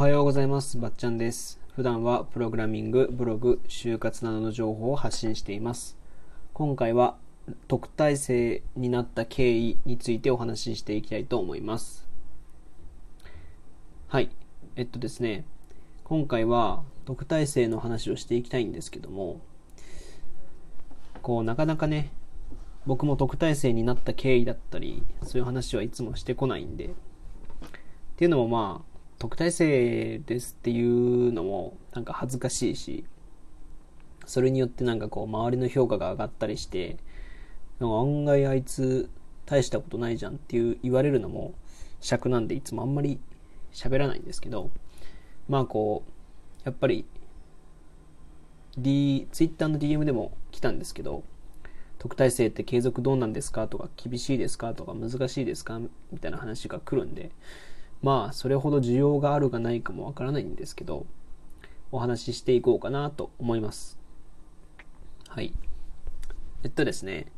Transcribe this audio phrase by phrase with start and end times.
[0.00, 0.78] おはようございます。
[0.78, 1.60] ばっちゃんです。
[1.76, 5.98] 普段はプログラミング、ブログ、就活などの情報を発信しています。
[6.54, 7.18] 今回は
[7.68, 12.08] 特待生になった経緯についてお話ししていきたいと思います。
[14.08, 14.30] はい。
[14.74, 15.44] えっとですね、
[16.04, 19.42] 今回は特待生の話をしていきたいんですけども、
[21.20, 22.10] こう、なかなかね、
[22.86, 26.88] 僕も特待生になった経緯だったり、そういう話はいつもしてこないんで、っ
[28.16, 28.89] ていうのもまあ、
[29.20, 33.04] 特待生ですっていうのもなんか恥ずかしいし、
[34.24, 36.96] それによってなんかこう周りの評価が上がったりして、
[37.80, 39.10] なんか案外あいつ
[39.44, 41.52] 大したことないじゃんっていう言われるのも
[42.00, 43.20] 尺なんでいつもあんまり
[43.74, 44.70] 喋らないんですけど、
[45.50, 46.10] まあこう、
[46.64, 47.04] やっぱり、
[48.78, 51.24] D、Twitter の DM でも来たんですけど、
[51.98, 55.78] 特待生って継続どうなんですかとか厳しいですかとか難しいですか
[56.10, 57.30] みたいな話が来るんで、
[58.02, 61.06] まあそれほど需要があるかないかもわからないんですけど、
[61.92, 63.98] お話ししていこうかなと思います。
[65.28, 65.52] はい。
[66.62, 67.30] えっとですね、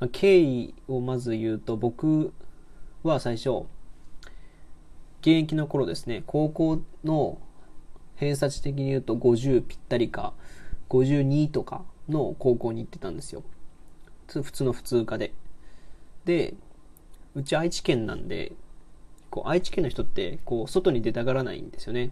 [0.00, 2.32] まあ経緯をまず言うと僕
[3.02, 3.66] は最初、
[5.20, 7.38] 現役の頃ですね、高校の
[8.16, 10.34] 偏差値的に言うと50ぴったりか、
[10.88, 13.42] 52とかの高校に行ってたんですよ。
[14.26, 15.32] 普通の普通科で。
[16.24, 16.54] で、
[17.34, 18.52] うち愛知県なんで、
[19.30, 22.10] こう愛知県の人ってこう外に出たがらないんですよね。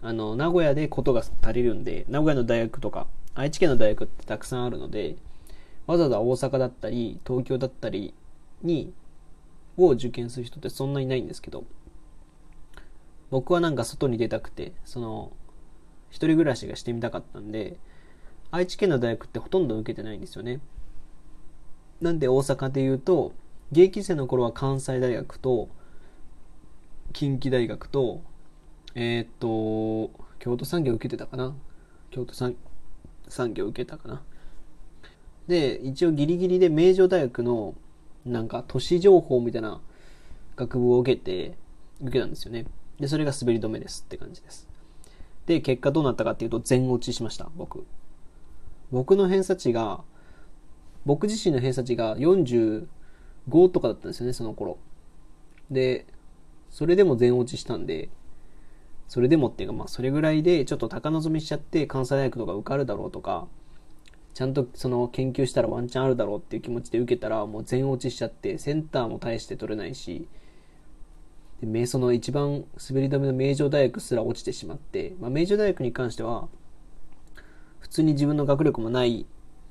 [0.00, 5.16] あの、名古屋でことが足りるんで、名古屋の大学とか、愛知県の大学ってたくさんあるので、
[5.86, 8.14] わざわざ大阪だったり、東京だったり
[8.62, 8.92] に、
[9.76, 11.64] を受験する人ってそんなにないんですけど、
[13.30, 15.32] 僕はなんか外に出たくて、その、
[16.10, 17.76] 一人暮らしがしてみたかったんで、
[18.50, 20.60] 愛知県の大学ってほとんど受けてないんですよね。
[22.00, 23.32] なんで大阪で言うと、
[23.72, 25.68] 現役生の頃は関西大学と、
[27.12, 28.22] 近畿大学と、
[28.94, 31.54] えーっと、京都産業受けてたかな？
[32.10, 32.54] 京都産
[33.28, 34.22] 産業受けたかな？
[35.46, 37.74] で、一応ギリギリで名城大学の、
[38.24, 39.80] なんか都市情報みたいな
[40.56, 41.56] 学部を受けて、
[42.02, 42.66] 受けたんですよね。
[43.00, 44.68] で、それが滑り止めですって感じです。
[45.46, 47.86] で、結果どうなったかっていうと、全落ちしました、僕。
[48.90, 50.02] 僕の偏差値が、
[51.06, 52.86] 僕自身の偏差値が45
[53.70, 54.78] とかだったんですよね、その頃。
[55.70, 56.06] で、
[56.70, 58.10] それでも全落ちしたんで、
[59.08, 63.48] それでもっていうか、まあ、それぐらいでちょっと高望みしちゃって、関西大学とか受かるだろうとか、
[64.34, 70.28] ちゃんとその研究したらワンチャンあるだろうっていう気持ちで受けたら、もう全落ちしちゃって、センターも大して取れないし、
[71.62, 76.48] で、その一番滑り止めの名城大学すら落ちてしまって、まあ、名城大学に関しては、
[77.80, 79.26] 普通に自分の学力もない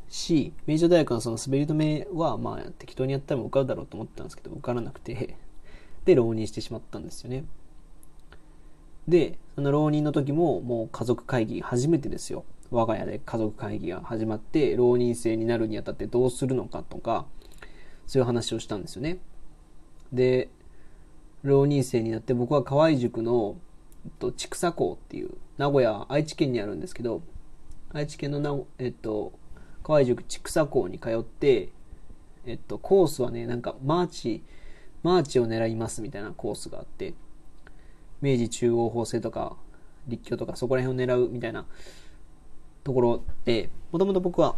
[0.09, 5.37] し、名城大学のその滑り止めは、まあ、適当にやったら受かるだろうと思ってたんですけど、受からなくて、
[6.07, 7.43] で、浪人してしまったんですよね。
[9.09, 12.45] で、その浪人の時も、もう家族会議初めてですよ。
[12.71, 17.25] 我が家で家族会議が始まって、浪人生になるにあたってどうするのかとか、
[18.05, 19.19] そういう話をしたんですよね。
[20.13, 20.49] で、
[21.43, 23.57] 浪人生になって僕は河合塾の、
[24.05, 27.21] えっと、千種校っていう、名古屋、愛知県にあるんですけど、
[27.91, 29.33] 愛知県のな、えっと、
[29.83, 31.67] 河合塾千種校に通って、
[32.45, 34.43] えっと、コースはね、なんか、マーチ、
[35.03, 37.13] マーチを狙いますみたいなコースがあって、
[38.21, 39.55] 明治中央法政とか、
[40.07, 41.65] 立教とか、そこら辺を狙うみたいな
[42.83, 44.55] ところで、もともと僕は、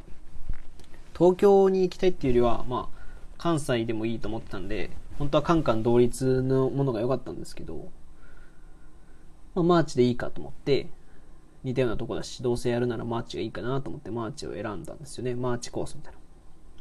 [1.17, 2.99] 東京に行きたいっていうよりは、まあ、
[3.37, 7.89] 関西でもいいと思ってたんで、本当はカンカン同率のものが良かったんですけど、
[9.55, 10.87] まあ、マーチでいいかと思って、
[11.63, 15.35] 似たようなとこだし、どうせやるならマーチがいいかなと思ってマーチを選んだんですよね。
[15.35, 16.13] マーチコースみたい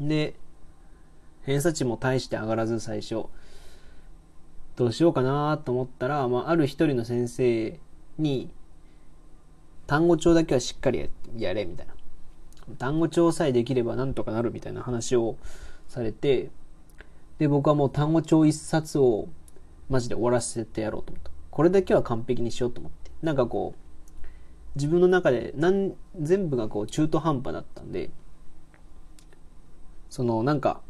[0.00, 0.08] な。
[0.08, 0.36] で、
[1.42, 3.26] 偏差値も大して上がらず最初、
[4.78, 7.80] どうしようかなと思ったら、まあ、ある一人の先生
[8.16, 8.48] に、
[9.88, 11.94] 単語帳だけはしっかりやれ、みたいな。
[12.76, 15.36] 単語帳さえできればなんとかなるみたいな話を
[15.88, 16.50] されて、
[17.40, 19.26] で、僕はもう単語帳一冊を
[19.88, 21.32] マジで終わらせてやろうと思った。
[21.50, 23.10] これだけは完璧にしようと思って。
[23.20, 24.28] なんかこう、
[24.76, 28.10] 自分の中でなん全部がこう中途半端だったんで、
[30.08, 30.82] そのなんか、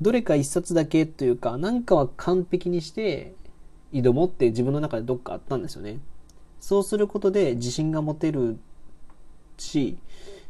[0.00, 3.34] どれか一冊だけというか、なんかは完璧にして
[3.92, 5.98] 挑もうって自分の中でどっかあったんですよね。
[6.60, 8.58] そうすることで自信が持てる
[9.56, 9.98] し、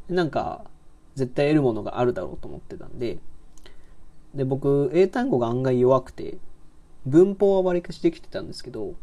[0.08, 0.64] なんか
[1.14, 3.18] 絶対得るものがあるだろうと思ってたんで、
[4.34, 6.38] で、僕、英単語が案外弱くて、
[7.06, 8.94] 文法は割りかしできてたんですけど、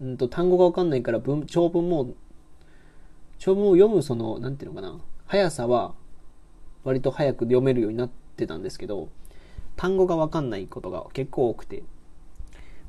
[0.00, 2.14] うんと、単語がわかんないから文、長文も、
[3.38, 5.94] 長文を読むその、なんていうのかな、速さは
[6.82, 9.08] 割と早く読めるようになってたんですけど、
[9.76, 11.82] 単語がわかんないことが結構多くて、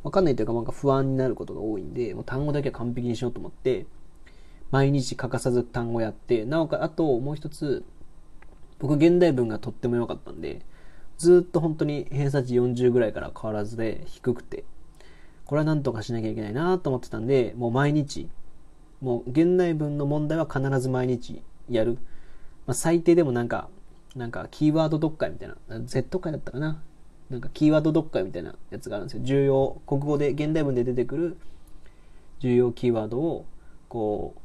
[0.03, 3.85] わかんないというかなんか不安になることが多いんで、もう単語だけは完璧にしようと思って、
[4.71, 7.83] 毎日欠かさず単語やって、なおかあともう一つ、
[8.79, 10.61] 僕現代文がとっても良かったんで、
[11.17, 14.65] ずっと本当に偏差値40ぐらいから変わらずで低くて、
[15.45, 18.29] これはなんとかしなきゃいけないなと思ってたんで、もう毎日、
[19.01, 21.97] もう現代文の問題は必ず毎日やる。
[22.65, 23.69] まあ、最低でもなんか、
[24.15, 25.55] なんかキーワード読解みたいな、
[25.85, 26.81] Z 解だったかな？
[27.29, 29.23] なんかキーワード読解みたいなやつがあるんですよ。
[29.23, 31.37] 重要、国語で、現代文で出てくる
[32.39, 33.45] 重要キーワードを、
[33.89, 34.35] こ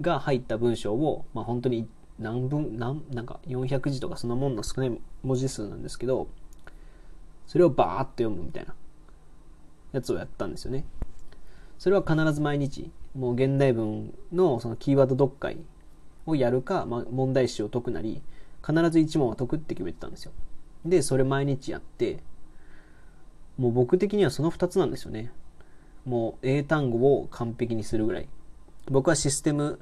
[0.00, 1.88] う、が入った文章を、まあ本当に
[2.18, 6.28] 何分、何、なんか400字とかそのもんの少ない文字数なんですけど、
[7.46, 8.74] それをバーッと読むみたいな
[9.92, 10.84] やつをやったんですよね。
[11.78, 15.58] それは必ず毎日、もう現代文のそのキーワード読解
[16.26, 18.22] をやるか、まあ、問題集を解くなり、
[18.66, 20.32] 必ず1問は解くって決めてたんですよ。
[20.84, 22.22] で、それ毎日やって、
[23.58, 25.32] もう僕的にはその2つなんですよね。
[26.04, 28.28] もう英単語を完璧にするぐらい。
[28.86, 29.80] 僕はシステム、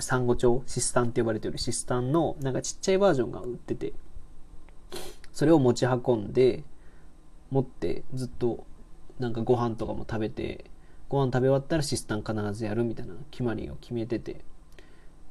[0.00, 3.92] 産後帳、シスタンって呼ばれてるシスタンのなんかちっちゃいバージョンが売ってて、
[5.32, 6.62] それを持ち運んで、
[7.50, 8.64] 持ってずっと
[9.18, 10.64] なんかご飯とかも食べて、
[11.08, 14.44] ご飯食べ終わったらシスタン必ずやるみたいな決まりを決めてて、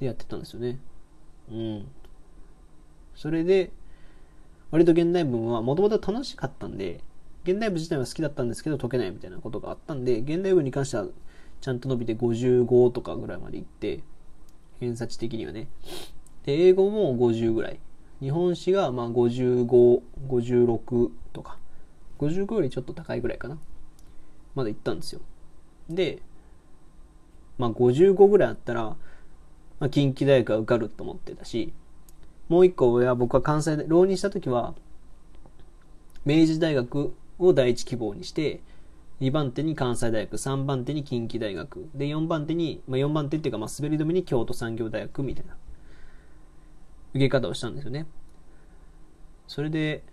[0.02, 0.80] でやってたんですよね。
[1.52, 1.88] うん。
[3.16, 3.72] それで、
[4.72, 7.02] 割と現代文はもともと楽しかったんで、
[7.44, 11.08] 現代文自体は好きだったんですけど解けないみたいなことがあったんで、現代文に関しては
[11.62, 14.02] ちゃんと伸びて55とかぐらいまでいって、
[14.80, 15.68] 偏差値的にはね。
[16.46, 17.80] で、英語も50ぐらい。
[18.22, 21.58] 日本史がまあ55、56とか。
[22.20, 23.58] 55よりちょっと高いぐらいかな。
[24.56, 25.22] まで行ったんですよ。
[25.90, 26.22] で、
[27.58, 28.96] まあ55ぐらいあったら、
[29.80, 31.74] まあ近畿大学は受かると思ってたし、
[32.50, 34.74] もう一個は僕は関西で、浪人した時は、
[36.26, 38.62] 明治大学を第一希望にして、
[39.22, 45.56] 2番手に関西大学、3番手に近畿大学、で、4番手に、まあ、4番手っていうか、まあ、滑り止めに京都産業大学みたいな、
[47.14, 48.08] 受け方をしたんですよね。
[49.48, 50.04] それで、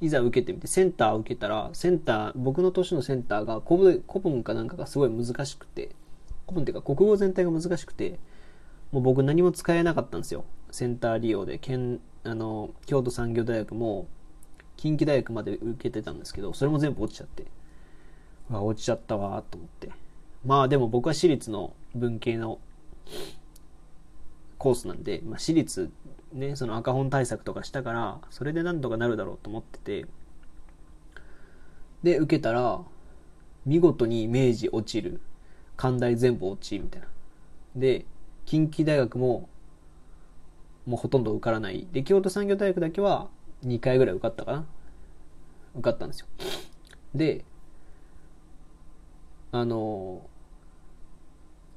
[0.00, 5.94] いざ受けてみて、センターを受けたら、センター、僕の年のセンターが古文古文かなんかがすごい難しくて、
[6.46, 8.18] 古文っていうか国語全体が難しくて、
[8.92, 10.44] もう僕何も使えなかったんですよ。
[10.70, 14.06] センター利用で、県、あの、京都産業大学も、
[14.76, 17.46] 近畿大学まで受けてたんですけど、それも全部落ちちゃって。
[18.50, 19.90] わ、落ちちゃったわ、と思って。
[20.44, 22.58] まあでも僕は私立の文系の
[24.58, 25.90] コースなんで、まあ私立
[26.32, 30.06] ね、その赤本対策とかしたから、それでなんとかなるだろうと思ってて、
[32.02, 32.80] で、受けたら、
[33.64, 35.20] 見事に明治落ちる。
[35.76, 37.08] 関大全部落ちみたいな。
[37.76, 38.04] で、
[38.44, 39.48] 近畿大学も
[40.86, 41.86] もうほとんど受からない。
[41.92, 43.28] で、京都産業大学だけは
[43.64, 44.66] 2回ぐらい受かったかな
[45.74, 46.26] 受かったんですよ。
[47.14, 47.44] で、
[49.52, 50.26] あの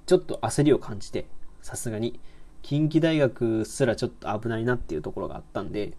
[0.05, 1.25] ちょっと焦りを感じて、
[1.61, 2.19] さすがに。
[2.61, 5.93] 近畿大学すらちょっと危ないなっていうところがあったんで、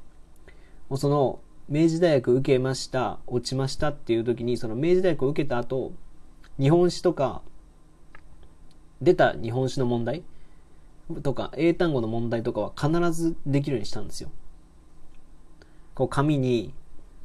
[0.89, 5.93] もうその、明治大学受けました、落ちましたっていう時に、その明治大学を受けた後、
[6.59, 7.43] 日本史とか、
[9.01, 10.25] 出た日本史の問題
[11.23, 14.31] とか、英単語の問題とかは必ずできるようにしたんですよ。
[15.95, 16.75] こう、紙に、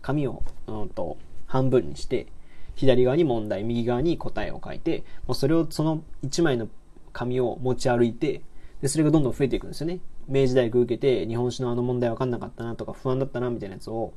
[0.02, 1.18] 紙を、うんと、
[1.48, 2.28] 半分にして、
[2.76, 6.68] 左側に問題、右側に答えを書いて、もうそれを、その1枚の
[7.12, 8.42] 紙を持ち歩いて、
[8.82, 10.00] で、それがどんどん増えていくんですよね。
[10.28, 14.14] 明治大学受けて、日本史のあの問題分かんなかったなとか、不安だったな、みたいなやつを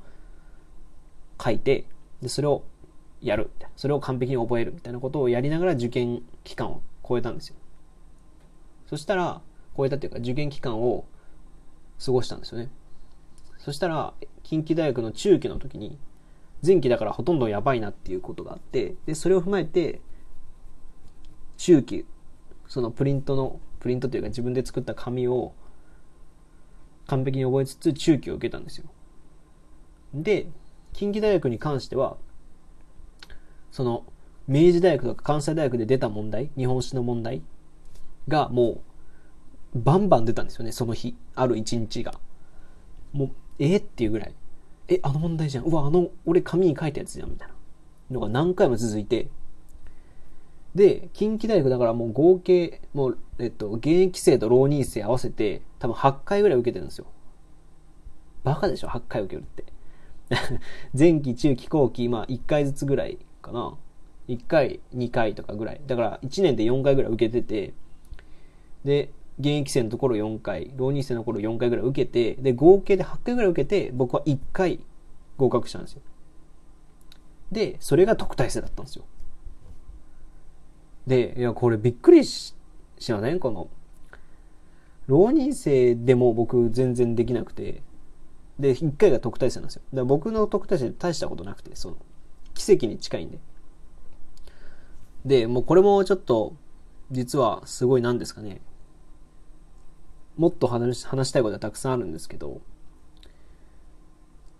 [1.42, 1.86] 書いて、
[2.22, 2.62] で、それを
[3.20, 3.50] やる。
[3.76, 7.56] それを完璧に覚えるみたいなことをやりながら受験期間を超えたんですよ。
[8.86, 9.40] そしたら、
[9.76, 11.06] 超えたっていうか受験期間を
[12.04, 12.70] 過ごしたんですよね。
[13.58, 14.12] そしたら、
[14.42, 15.98] 近畿大学の中期の時に、
[16.64, 20.00] 前期だからほとんどやばいなっていうことがあって、で、それを踏まえて、
[21.56, 22.04] 中期、
[22.68, 25.54] そのプリントの、プリントというか自分で作った紙を
[27.06, 28.86] 完璧に覚えつつ中期を受けたんですよ。
[30.12, 30.48] で、
[30.92, 32.16] 近畿大学に関しては、
[33.70, 34.04] その、
[34.46, 37.42] 明治大学とか関西大学で出た問題、日本史の問題
[38.28, 38.80] がもう
[39.74, 41.16] バンバン出たんですよね、その日。
[41.34, 42.14] ある一日が。
[43.12, 44.34] もう、えっていうぐらい。
[44.88, 45.64] え、あの問題じゃん。
[45.64, 47.54] うわ、あの、俺紙に書いたやつじゃん、みたいな。
[48.10, 49.28] のが何回も続いて。
[50.74, 57.06] で、近畿大学だからもう合計、もう、えっと、現役生と浪人生合わせて、多分8回ぐらい受けてるんですよ。
[58.42, 59.64] バカでしょ、8回受けるって。
[60.98, 63.76] 前期、中期、後期、まあ1回ずつぐらいかな。
[64.28, 65.80] 1回、2回とかぐらい。
[65.86, 67.72] だから1年で4回ぐらい受けてて、
[68.84, 74.80] で、現役生のところ4回、浪人生の頃4回ぐらい受けて、で、合計で8回ぐらい受けて、僕は1回
[75.36, 76.02] 合格したんですよ。
[77.50, 79.04] で、それが特待生だったんですよ。
[81.06, 82.54] で、いや、これびっくりし
[82.98, 83.40] しません？
[83.40, 83.68] この、
[85.06, 87.82] 浪人生でも僕全然できなくて、
[88.58, 89.82] で、一回が特待生なんですよ。
[89.92, 91.96] だから僕の特待生大したことなくて、その、
[92.54, 93.38] 奇跡に近いんで。
[95.24, 96.54] で、もうこれもちょっと、
[97.10, 98.60] 実はすごいなんですかね。
[100.36, 102.60] もっと話し話したいことはたくさんあるんですけど、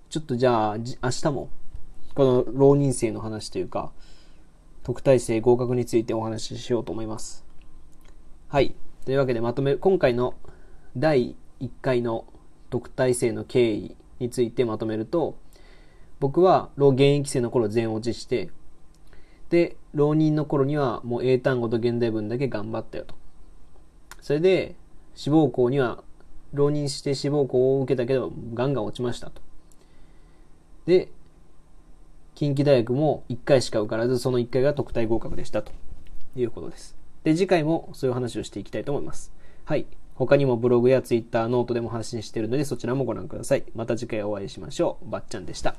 [0.09, 1.49] ちょっとじゃあ、明日も、
[2.14, 3.93] この浪人生の話というか、
[4.85, 7.45] 特待生合格についてお話ししようと思います。
[8.49, 8.76] はい。
[9.04, 10.35] というわけでまとめ、今回の
[10.97, 12.26] 第1回の
[12.71, 15.37] 特待生の経緯についてまとめると、
[16.21, 18.50] 僕は現役生の頃全落ちして、
[19.50, 23.16] で、浪人の頃にはもう英単語と現代文だけ頑張ったよと。
[24.21, 24.76] それで、
[25.14, 26.02] 志望校には、
[26.52, 29.40] 浪人して志望校を受けたけど、ガンガン落ちましたと。
[30.87, 31.11] で、
[32.35, 35.73] 近畿大学も1回しか受からず、その1回が特待合格でしたと
[36.37, 36.97] いうことです。
[37.23, 39.33] で、次回もそういう話をしていきたいと思います。
[39.64, 39.87] はい。
[40.14, 43.64] 他にもブログやツイッター、ノートでも発信しているので、そちらもご覧ください。
[43.75, 45.11] また次回お会いしましょう。
[45.11, 45.75] ばっちゃんでした。